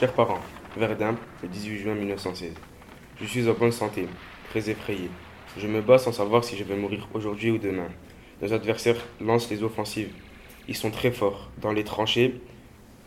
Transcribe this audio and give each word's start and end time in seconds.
Chers 0.00 0.14
parents, 0.14 0.40
Verdun, 0.78 1.14
le 1.42 1.48
18 1.50 1.78
juin 1.80 1.94
1916. 1.94 2.54
Je 3.20 3.26
suis 3.26 3.46
en 3.50 3.52
bonne 3.52 3.70
santé, 3.70 4.06
très 4.48 4.70
effrayé. 4.70 5.10
Je 5.58 5.66
me 5.66 5.82
bats 5.82 5.98
sans 5.98 6.10
savoir 6.10 6.42
si 6.42 6.56
je 6.56 6.64
vais 6.64 6.74
mourir 6.74 7.06
aujourd'hui 7.12 7.50
ou 7.50 7.58
demain. 7.58 7.88
Nos 8.40 8.54
adversaires 8.54 8.96
lancent 9.20 9.50
les 9.50 9.62
offensives. 9.62 10.14
Ils 10.68 10.74
sont 10.74 10.90
très 10.90 11.10
forts. 11.10 11.50
Dans 11.60 11.72
les 11.72 11.84
tranchées, 11.84 12.40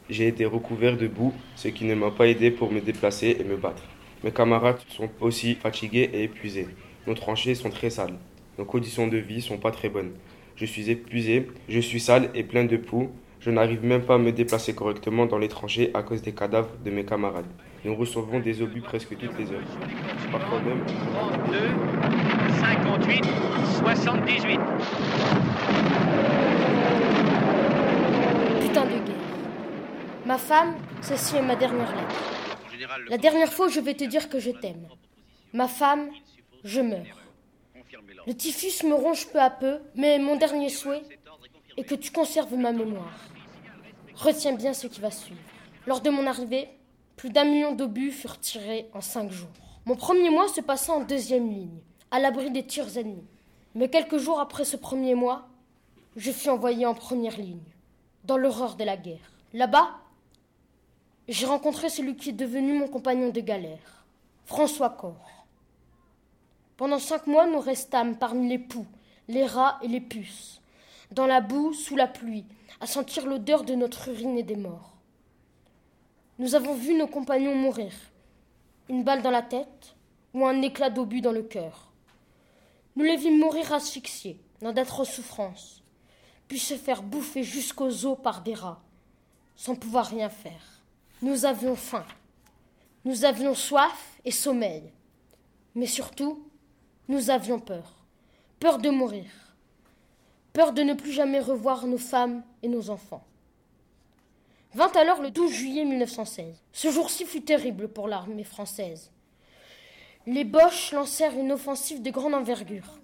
j'ai 0.08 0.28
été 0.28 0.46
recouvert 0.46 0.96
de 0.96 1.08
boue, 1.08 1.34
ce 1.56 1.68
qui 1.68 1.86
ne 1.86 1.96
m'a 1.96 2.12
pas 2.12 2.28
aidé 2.28 2.52
pour 2.52 2.72
me 2.72 2.80
déplacer 2.80 3.38
et 3.40 3.44
me 3.44 3.58
battre. 3.58 3.82
Mes 4.24 4.32
camarades 4.32 4.82
sont 4.88 5.10
aussi 5.20 5.56
fatigués 5.56 6.12
et 6.14 6.26
épuisés. 6.26 6.68
Nos 7.08 7.16
tranchées 7.16 7.56
sont 7.56 7.72
très 7.72 7.90
sales. 7.90 8.20
Nos 8.60 8.66
conditions 8.66 9.08
de 9.08 9.18
vie 9.18 9.42
sont 9.42 9.58
pas 9.58 9.72
très 9.72 9.90
bonnes. 9.90 10.12
Je 10.56 10.68
suis 10.68 10.92
épuisé, 10.92 11.48
je 11.68 11.80
suis 11.80 12.00
sale 12.00 12.30
et 12.36 12.44
plein 12.44 12.66
de 12.66 12.78
poux. 12.78 13.10
Je 13.44 13.52
n'arrive 13.52 13.84
même 13.84 14.06
pas 14.06 14.16
à 14.16 14.18
me 14.18 14.32
déplacer 14.32 14.74
correctement 14.74 15.26
dans 15.26 15.38
les 15.38 15.50
tranchées 15.50 15.92
à 15.94 16.02
cause 16.02 16.22
des 16.22 16.34
cadavres 16.34 16.70
de 16.86 16.90
mes 16.90 17.04
camarades. 17.04 17.52
Nous 17.84 17.94
recevons 17.94 18.40
des 18.40 18.62
obus 18.62 18.80
presque 18.80 19.18
toutes 19.18 19.38
les 19.38 19.52
heures. 19.52 19.60
Parfois 20.32 20.62
même. 20.62 20.86
32, 20.86 21.58
58, 22.62 23.26
78. 23.80 24.60
Putain 28.62 28.86
de 28.86 29.06
guerre. 29.06 29.16
Ma 30.26 30.38
femme, 30.38 30.76
ceci 31.02 31.36
est 31.36 31.42
ma 31.42 31.58
dernière 31.58 31.94
lettre. 31.94 33.10
La 33.10 33.18
dernière 33.18 33.52
fois, 33.52 33.68
je 33.68 33.82
vais 33.82 33.94
te 33.94 34.06
dire 34.06 34.30
que 34.30 34.40
je 34.40 34.52
t'aime. 34.52 34.88
Ma 35.52 35.68
femme, 35.68 36.12
je 36.64 36.80
meurs. 36.80 37.20
Le 38.26 38.34
typhus 38.34 38.86
me 38.86 38.94
ronge 38.94 39.28
peu 39.28 39.42
à 39.42 39.50
peu, 39.50 39.80
mais 39.98 40.18
mon 40.18 40.38
dernier 40.38 40.70
souhait 40.70 41.02
est 41.76 41.84
que 41.84 41.96
tu 41.96 42.10
conserves 42.10 42.56
ma 42.56 42.72
mémoire. 42.72 43.12
Retiens 44.16 44.54
bien 44.54 44.74
ce 44.74 44.88
qui 44.88 45.02
va 45.02 45.12
suivre. 45.12 45.42
Lors 45.88 46.02
de 46.02 46.10
mon 46.10 46.28
arrivée, 46.28 46.70
plus 47.16 47.30
d'un 47.30 47.46
million 47.46 47.74
d'obus 47.74 48.12
furent 48.12 48.40
tirés 48.40 48.90
en 48.94 49.02
cinq 49.02 49.32
jours. 49.32 49.50
Mon 49.86 49.96
premier 49.96 50.30
mois 50.30 50.48
se 50.48 50.62
passa 50.62 50.94
en 50.94 51.02
deuxième 51.02 51.50
ligne, 51.50 51.82
à 52.12 52.20
l'abri 52.20 52.52
des 52.52 52.66
tirs 52.66 52.98
ennemis. 52.98 53.28
Mais 53.76 53.90
quelques 53.90 54.18
jours 54.18 54.40
après 54.40 54.66
ce 54.66 54.78
premier 54.78 55.16
mois, 55.16 55.48
je 56.16 56.32
fus 56.32 56.50
envoyé 56.50 56.86
en 56.86 56.94
première 56.94 57.38
ligne, 57.38 57.64
dans 58.24 58.38
l'horreur 58.38 58.76
de 58.76 58.84
la 58.84 58.98
guerre. 58.98 59.32
Là-bas, 59.52 59.90
j'ai 61.28 61.46
rencontré 61.46 61.90
celui 61.90 62.16
qui 62.16 62.30
est 62.30 62.34
devenu 62.34 62.74
mon 62.74 62.88
compagnon 62.88 63.30
de 63.30 63.42
galère, 63.42 64.06
François 64.46 64.90
Corr. 64.90 65.48
Pendant 66.78 67.00
cinq 67.00 67.28
mois, 67.28 67.48
nous 67.48 67.60
restâmes 67.60 68.18
parmi 68.18 68.48
les 68.48 68.60
poux, 68.60 68.86
les 69.28 69.46
rats 69.46 69.80
et 69.82 69.88
les 69.88 70.02
puces, 70.02 70.62
dans 71.14 71.28
la 71.28 71.42
boue, 71.42 71.74
sous 71.74 71.96
la 71.96 72.08
pluie, 72.08 72.46
à 72.80 72.88
sentir 72.88 73.28
l'odeur 73.28 73.64
de 73.64 73.76
notre 73.76 74.10
urine 74.10 74.38
et 74.38 74.44
des 74.44 74.56
morts. 74.56 74.98
Nous 76.40 76.56
avons 76.56 76.74
vu 76.74 76.96
nos 76.96 77.06
compagnons 77.06 77.56
mourir, 77.56 77.94
une 78.90 79.04
balle 79.04 79.22
dans 79.22 79.32
la 79.32 79.44
tête 79.44 79.96
ou 80.34 80.46
un 80.46 80.64
éclat 80.64 80.90
d'obus 80.90 81.22
dans 81.22 81.32
le 81.32 81.44
cœur. 81.44 81.92
Nous 82.96 83.04
les 83.04 83.16
vîmes 83.16 83.40
mourir 83.40 83.72
asphyxiés, 83.74 84.40
dans 84.62 84.74
d'atroces 84.74 85.12
souffrances, 85.12 85.84
puis 86.48 86.58
se 86.58 86.76
faire 86.76 87.04
bouffer 87.04 87.44
jusqu'aux 87.44 88.06
os 88.06 88.18
par 88.22 88.42
des 88.42 88.56
rats, 88.56 88.82
sans 89.56 89.76
pouvoir 89.76 90.08
rien 90.08 90.30
faire. 90.30 90.82
Nous 91.22 91.46
avions 91.46 91.76
faim, 91.76 92.06
nous 93.06 93.24
avions 93.24 93.54
soif 93.54 94.18
et 94.26 94.32
sommeil, 94.32 94.92
mais 95.76 95.86
surtout, 95.86 96.48
nous 97.08 97.30
avions 97.30 97.60
peur, 97.60 98.04
peur 98.60 98.80
de 98.80 98.90
mourir, 98.90 99.26
peur 100.54 100.72
de 100.72 100.84
ne 100.84 100.94
plus 100.94 101.12
jamais 101.12 101.40
revoir 101.40 101.88
nos 101.88 101.98
femmes 101.98 102.44
et 102.62 102.68
nos 102.68 102.90
enfants. 102.90 103.24
Vint 104.76 104.92
alors 104.96 105.22
le 105.22 105.30
12 105.32 105.52
juillet 105.52 105.86
1916. 105.86 106.46
Ce 106.72 106.92
jour-ci 106.92 107.26
fut 107.26 107.42
terrible 107.42 107.88
pour 107.88 108.08
l'armée 108.08 108.44
française. 108.44 109.12
Les 110.26 110.44
Boches 110.46 110.94
lancèrent 110.94 111.38
une 111.38 111.52
offensive 111.52 112.02
de 112.02 112.10
grande 112.10 112.34
envergure 112.34 113.00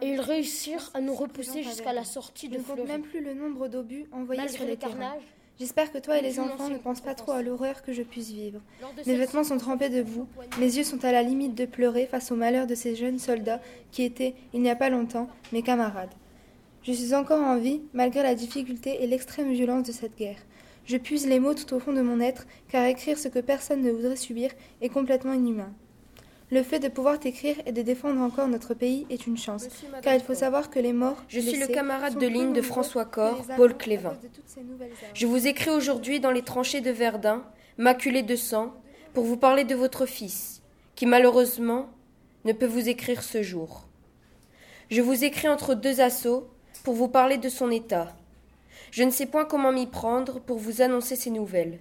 et 0.00 0.08
ils 0.08 0.20
réussirent 0.20 0.90
à 0.94 1.00
nous 1.00 1.14
repousser 1.14 1.62
jusqu'à 1.62 1.92
la 1.92 2.04
sortie 2.04 2.46
Je 2.46 2.52
de 2.52 2.58
ne 2.58 2.62
compte 2.62 2.76
Fleury. 2.76 2.88
même 2.88 3.02
plus 3.02 3.20
le 3.20 3.34
nombre 3.34 3.68
d'obus 3.68 4.06
envoyés 4.12 4.40
Malgré 4.40 4.56
sur 4.58 4.66
le 4.66 4.76
carnage, 4.76 5.22
J'espère 5.58 5.92
que 5.92 5.98
toi 5.98 6.18
et 6.18 6.22
les 6.22 6.40
enfants 6.40 6.70
ne 6.70 6.78
pensent 6.78 7.02
pas 7.02 7.14
trop 7.14 7.32
à 7.32 7.42
l'horreur 7.42 7.82
que 7.82 7.92
je 7.92 8.02
puisse 8.02 8.30
vivre. 8.30 8.58
Mes 9.06 9.14
vêtements 9.16 9.44
sont 9.44 9.58
trempés 9.58 9.90
de 9.90 10.02
boue, 10.02 10.26
mes 10.58 10.76
yeux 10.76 10.82
sont 10.82 11.04
à 11.04 11.12
la 11.12 11.22
limite 11.22 11.54
de 11.54 11.66
pleurer 11.66 12.06
face 12.06 12.32
au 12.32 12.36
malheur 12.36 12.66
de 12.66 12.74
ces 12.74 12.96
jeunes 12.96 13.18
soldats 13.18 13.60
qui 13.92 14.02
étaient, 14.02 14.34
il 14.54 14.62
n'y 14.62 14.70
a 14.70 14.76
pas 14.76 14.88
longtemps, 14.88 15.28
mes 15.52 15.62
camarades. 15.62 16.10
Je 16.84 16.92
suis 16.92 17.14
encore 17.14 17.40
en 17.40 17.58
vie, 17.58 17.80
malgré 17.92 18.24
la 18.24 18.34
difficulté 18.34 19.04
et 19.04 19.06
l'extrême 19.06 19.52
violence 19.52 19.86
de 19.86 19.92
cette 19.92 20.18
guerre. 20.18 20.38
Je 20.84 20.96
puise 20.96 21.28
les 21.28 21.38
mots 21.38 21.54
tout 21.54 21.72
au 21.74 21.78
fond 21.78 21.92
de 21.92 22.00
mon 22.00 22.18
être, 22.18 22.44
car 22.68 22.84
écrire 22.86 23.18
ce 23.18 23.28
que 23.28 23.38
personne 23.38 23.82
ne 23.82 23.92
voudrait 23.92 24.16
subir 24.16 24.50
est 24.80 24.88
complètement 24.88 25.32
inhumain. 25.32 25.72
Le 26.50 26.64
fait 26.64 26.80
de 26.80 26.88
pouvoir 26.88 27.20
t'écrire 27.20 27.54
et 27.66 27.72
de 27.72 27.82
défendre 27.82 28.20
encore 28.20 28.48
notre 28.48 28.74
pays 28.74 29.06
est 29.10 29.28
une 29.28 29.38
chance, 29.38 29.68
car 30.02 30.14
il 30.14 30.20
faut 30.20 30.34
savoir 30.34 30.70
que 30.70 30.80
les 30.80 30.92
morts. 30.92 31.22
Je 31.28 31.38
suis 31.38 31.60
le 31.60 31.68
camarade 31.68 32.18
de 32.18 32.26
ligne 32.26 32.52
de 32.52 32.60
François 32.60 33.04
Corr, 33.04 33.46
Paul 33.56 33.76
Clévin. 33.76 34.18
Je 35.14 35.26
vous 35.26 35.46
écris 35.46 35.70
aujourd'hui 35.70 36.18
dans 36.18 36.32
les 36.32 36.42
tranchées 36.42 36.80
de 36.80 36.90
Verdun, 36.90 37.44
maculées 37.78 38.24
de 38.24 38.36
sang, 38.36 38.74
pour 39.14 39.22
vous 39.22 39.36
parler 39.36 39.62
de 39.62 39.76
votre 39.76 40.04
fils, 40.04 40.62
qui 40.96 41.06
malheureusement 41.06 41.90
ne 42.44 42.52
peut 42.52 42.66
vous 42.66 42.88
écrire 42.88 43.22
ce 43.22 43.42
jour. 43.42 43.86
Je 44.90 45.00
vous 45.00 45.22
écris 45.22 45.48
entre 45.48 45.74
deux 45.74 46.00
assauts 46.00 46.48
pour 46.82 46.94
vous 46.94 47.08
parler 47.08 47.38
de 47.38 47.48
son 47.48 47.70
état. 47.70 48.08
Je 48.90 49.02
ne 49.04 49.10
sais 49.10 49.26
point 49.26 49.44
comment 49.44 49.72
m'y 49.72 49.86
prendre 49.86 50.40
pour 50.40 50.58
vous 50.58 50.82
annoncer 50.82 51.16
ces 51.16 51.30
nouvelles. 51.30 51.78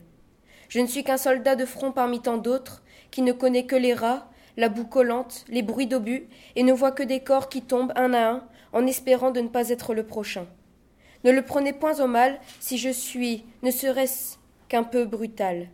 Je 0.69 0.79
ne 0.79 0.87
suis 0.87 1.03
qu'un 1.03 1.17
soldat 1.17 1.55
de 1.55 1.65
front 1.65 1.91
parmi 1.91 2.21
tant 2.21 2.37
d'autres, 2.37 2.83
qui 3.09 3.21
ne 3.21 3.33
connaît 3.33 3.65
que 3.65 3.75
les 3.75 3.93
rats, 3.93 4.29
la 4.57 4.69
boue 4.69 4.85
collante, 4.85 5.43
les 5.49 5.61
bruits 5.61 5.87
d'obus, 5.87 6.27
et 6.55 6.63
ne 6.63 6.71
voit 6.71 6.91
que 6.91 7.03
des 7.03 7.19
corps 7.19 7.49
qui 7.49 7.61
tombent 7.61 7.93
un 7.95 8.13
à 8.13 8.29
un, 8.29 8.43
en 8.71 8.87
espérant 8.87 9.31
de 9.31 9.41
ne 9.41 9.49
pas 9.49 9.69
être 9.69 9.93
le 9.93 10.05
prochain. 10.05 10.47
Ne 11.23 11.31
le 11.31 11.41
prenez 11.41 11.73
point 11.73 11.99
au 11.99 12.07
mal 12.07 12.39
si 12.59 12.77
je 12.77 12.89
suis, 12.89 13.43
ne 13.63 13.71
serait-ce 13.71 14.37
qu'un 14.69 14.83
peu 14.83 15.05
brutal. 15.05 15.67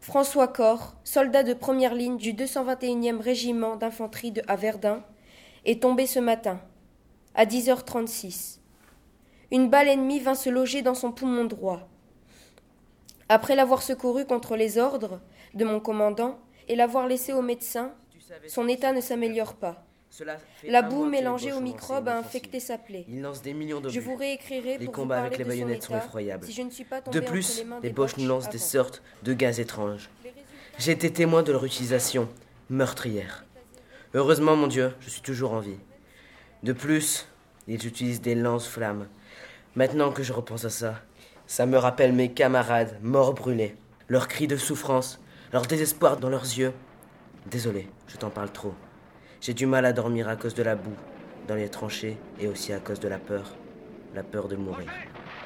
François 0.00 0.48
Corr, 0.48 0.96
soldat 1.04 1.42
de 1.42 1.54
première 1.54 1.94
ligne 1.94 2.16
du 2.16 2.32
221e 2.32 3.20
régiment 3.20 3.76
d'infanterie 3.76 4.32
de 4.32 4.42
à 4.48 4.56
est 5.64 5.82
tombé 5.82 6.06
ce 6.06 6.20
matin, 6.20 6.60
à 7.36 7.44
10h36. 7.44 8.58
Une 9.52 9.70
balle 9.70 9.88
ennemie 9.88 10.20
vint 10.20 10.34
se 10.34 10.50
loger 10.50 10.82
dans 10.82 10.94
son 10.94 11.12
poumon 11.12 11.44
droit. 11.44 11.88
Après 13.28 13.54
l'avoir 13.54 13.82
secouru 13.82 14.24
contre 14.24 14.56
les 14.56 14.78
ordres 14.78 15.20
de 15.54 15.64
mon 15.64 15.78
commandant 15.78 16.38
et 16.68 16.74
l'avoir 16.74 17.06
laissé 17.06 17.32
au 17.32 17.42
médecin, 17.42 17.92
son 18.48 18.66
état 18.66 18.92
ne 18.92 19.00
s'améliore 19.00 19.54
pas. 19.54 19.84
La 20.64 20.80
boue 20.82 21.04
mélangée 21.04 21.48
Boches 21.48 21.56
au 21.56 21.58
ont 21.58 21.62
microbe 21.62 22.06
lancé 22.06 22.16
a 22.16 22.18
infecté 22.18 22.58
sa 22.58 22.78
plaie. 22.78 23.04
Des 23.44 23.52
millions 23.52 23.80
de 23.80 23.90
Je 23.90 24.00
vous 24.00 24.16
réécrirai 24.16 24.78
Les 24.78 24.86
pour 24.86 24.94
combats 24.94 25.20
vous 25.20 25.26
avec 25.26 25.38
les 25.38 25.44
baïonnettes 25.44 25.82
sont 25.82 25.96
effroyables. 25.96 26.46
Si 26.46 26.52
je 26.52 26.62
ne 26.62 26.70
suis 26.70 26.84
pas 26.84 27.02
De 27.02 27.20
plus, 27.20 27.62
les 27.82 27.90
Boches 27.90 28.16
nous 28.16 28.26
lancent 28.26 28.44
avant. 28.44 28.52
des 28.52 28.58
sortes 28.58 29.02
de 29.24 29.34
gaz 29.34 29.60
étranges. 29.60 30.08
J'ai 30.78 30.92
été 30.92 31.12
témoin 31.12 31.42
de 31.42 31.52
leur 31.52 31.64
utilisation 31.64 32.28
meurtrière. 32.70 33.44
Heureusement, 34.14 34.56
mon 34.56 34.68
Dieu, 34.68 34.94
je 35.00 35.10
suis 35.10 35.20
toujours 35.20 35.52
en 35.52 35.60
vie. 35.60 35.76
De 36.62 36.72
plus, 36.72 37.28
ils 37.68 37.86
utilisent 37.86 38.22
des 38.22 38.34
lance-flammes. 38.34 39.06
Maintenant 39.74 40.10
que 40.10 40.22
je 40.22 40.32
repense 40.32 40.64
à 40.64 40.70
ça, 40.70 40.94
ça 41.46 41.66
me 41.66 41.76
rappelle 41.76 42.12
mes 42.12 42.32
camarades 42.32 42.98
morts 43.02 43.34
brûlés, 43.34 43.76
leurs 44.08 44.26
cris 44.28 44.46
de 44.46 44.56
souffrance, 44.56 45.20
leur 45.52 45.62
désespoir 45.66 46.16
dans 46.16 46.28
leurs 46.30 46.44
yeux. 46.44 46.72
Désolé, 47.46 47.88
je 48.08 48.16
t'en 48.16 48.30
parle 48.30 48.50
trop. 48.50 48.74
J'ai 49.40 49.54
du 49.54 49.66
mal 49.66 49.84
à 49.84 49.92
dormir 49.92 50.28
à 50.28 50.36
cause 50.36 50.54
de 50.54 50.62
la 50.62 50.74
boue, 50.74 50.96
dans 51.46 51.54
les 51.54 51.68
tranchées 51.68 52.16
et 52.40 52.48
aussi 52.48 52.72
à 52.72 52.80
cause 52.80 53.00
de 53.00 53.08
la 53.08 53.18
peur. 53.18 53.54
La 54.14 54.22
peur 54.22 54.48
de 54.48 54.56
mourir. 54.56 54.90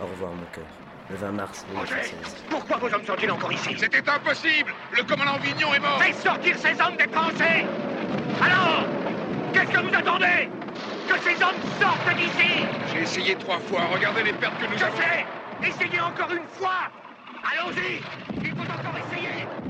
Au 0.01 0.07
revoir, 0.07 0.33
mon 0.33 0.47
cœur. 0.53 0.65
Le 1.11 1.17
20 1.17 1.33
mars 1.33 1.67
1916. 1.71 2.15
Pourquoi 2.49 2.77
vos 2.77 2.87
hommes 2.87 3.05
sont-ils 3.05 3.31
encore 3.31 3.53
ici? 3.53 3.71
C'était 3.77 4.09
impossible 4.09 4.73
Le 4.97 5.03
commandant 5.03 5.39
Vignon 5.39 5.75
est 5.75 5.81
mort 5.81 6.01
Faites 6.01 6.15
sortir 6.15 6.57
ces 6.57 6.81
hommes 6.81 6.97
des 6.97 7.09
tranchées 7.09 7.67
Alors 8.41 8.87
Qu'est-ce 9.53 9.73
que 9.73 9.81
vous 9.81 9.95
attendez? 9.95 10.49
que 11.11 11.19
ces 11.23 11.43
hommes 11.43 11.61
sortent 11.81 12.17
d'ici. 12.17 12.65
J'ai 12.93 13.03
essayé 13.03 13.35
trois 13.35 13.59
fois, 13.59 13.83
regardez 13.93 14.23
les 14.23 14.33
pertes 14.33 14.59
que 14.59 14.67
nous 14.67 14.79
Je 14.79 14.79
sais. 14.79 15.27
Essayez 15.63 16.01
encore 16.01 16.31
une 16.31 16.47
fois. 16.59 16.89
Allons-y. 17.53 18.01
Il 18.43 18.51
faut 18.51 18.63
encore 18.63 18.95
essayer. 18.97 19.70